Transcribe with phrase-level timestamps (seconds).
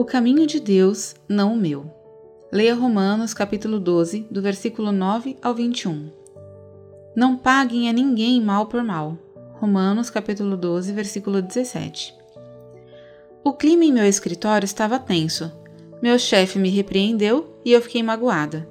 [0.00, 1.84] O caminho de Deus, não o meu.
[2.50, 6.10] Leia Romanos capítulo 12, do versículo 9 ao 21.
[7.14, 9.18] Não paguem a ninguém mal por mal.
[9.52, 12.14] Romanos capítulo 12, versículo 17.
[13.44, 15.52] O clima em meu escritório estava tenso.
[16.00, 18.66] Meu chefe me repreendeu e eu fiquei magoada.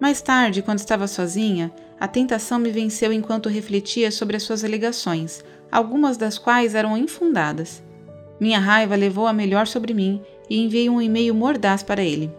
[0.00, 1.70] Mais tarde, quando estava sozinha,
[2.00, 7.82] a tentação me venceu enquanto refletia sobre as suas alegações, algumas das quais eram infundadas.
[8.40, 12.30] Minha raiva levou a melhor sobre mim e enviei um e-mail mordaz para ele.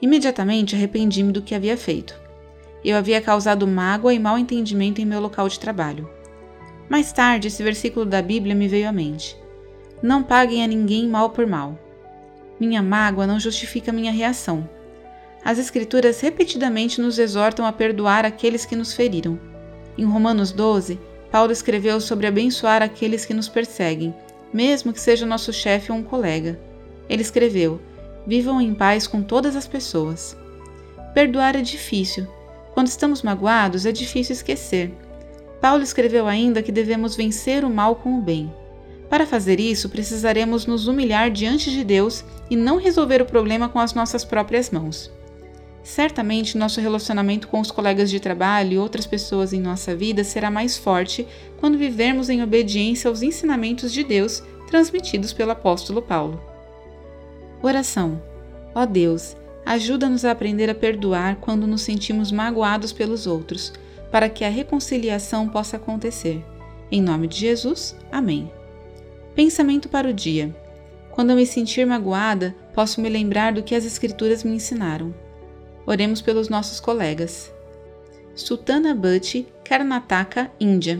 [0.00, 2.18] Imediatamente arrependi-me do que havia feito.
[2.84, 6.08] Eu havia causado mágoa e mal entendimento em meu local de trabalho.
[6.88, 9.36] Mais tarde, esse versículo da Bíblia me veio à mente.
[10.02, 11.78] Não paguem a ninguém mal por mal.
[12.58, 14.68] Minha mágoa não justifica minha reação.
[15.44, 19.38] As Escrituras repetidamente nos exortam a perdoar aqueles que nos feriram.
[19.96, 20.98] Em Romanos 12,
[21.30, 24.14] Paulo escreveu sobre abençoar aqueles que nos perseguem,
[24.52, 26.58] mesmo que seja nosso chefe ou um colega.
[27.10, 27.80] Ele escreveu:
[28.24, 30.36] Vivam em paz com todas as pessoas.
[31.12, 32.26] Perdoar é difícil.
[32.72, 34.94] Quando estamos magoados, é difícil esquecer.
[35.60, 38.50] Paulo escreveu ainda que devemos vencer o mal com o bem.
[39.10, 43.80] Para fazer isso, precisaremos nos humilhar diante de Deus e não resolver o problema com
[43.80, 45.10] as nossas próprias mãos.
[45.82, 50.48] Certamente, nosso relacionamento com os colegas de trabalho e outras pessoas em nossa vida será
[50.48, 51.26] mais forte
[51.58, 56.49] quando vivermos em obediência aos ensinamentos de Deus transmitidos pelo apóstolo Paulo.
[57.62, 58.22] Oração.
[58.74, 63.72] Ó Deus, ajuda-nos a aprender a perdoar quando nos sentimos magoados pelos outros,
[64.10, 66.44] para que a reconciliação possa acontecer.
[66.90, 68.50] Em nome de Jesus, amém.
[69.34, 70.54] Pensamento para o dia.
[71.10, 75.14] Quando eu me sentir magoada, posso me lembrar do que as Escrituras me ensinaram.
[75.86, 77.52] Oremos pelos nossos colegas.
[78.34, 80.98] Sultana Bhatti, Karnataka, Índia.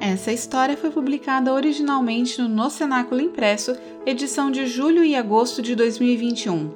[0.00, 3.76] Essa história foi publicada originalmente no No Cenáculo Impresso,
[4.06, 6.70] edição de julho e agosto de 2021.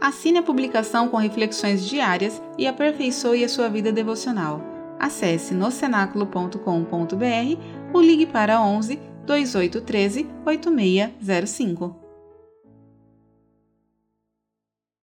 [0.00, 4.62] Assine a publicação com reflexões diárias e aperfeiçoe a sua vida devocional.
[4.96, 7.60] Acesse nocenáculo.com.br
[7.92, 12.07] ou ligue para 11 2813 8605.